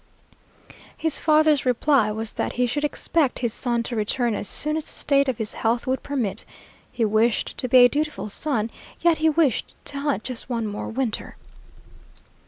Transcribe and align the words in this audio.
His 0.97 1.19
father's 1.19 1.63
reply 1.63 2.11
was 2.11 2.31
that 2.31 2.53
he 2.53 2.65
should 2.65 2.83
expect 2.83 3.37
his 3.37 3.53
son 3.53 3.83
to 3.83 3.95
return 3.95 4.33
as 4.33 4.47
soon 4.49 4.75
as 4.75 4.83
the 4.85 4.89
state 4.91 5.29
of 5.29 5.37
his 5.37 5.53
health 5.53 5.85
would 5.85 6.01
permit. 6.01 6.43
He 6.91 7.05
wished 7.05 7.55
to 7.59 7.67
be 7.69 7.85
a 7.85 7.87
dutiful 7.87 8.27
son, 8.27 8.71
yet 9.01 9.19
he 9.19 9.29
wished 9.29 9.75
to 9.85 9.99
hunt 9.99 10.23
just 10.23 10.49
one 10.49 10.65
more 10.65 10.87
winter. 10.89 11.37